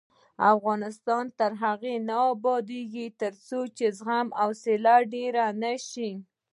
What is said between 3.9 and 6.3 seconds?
زغم او حوصله ډیره نشي.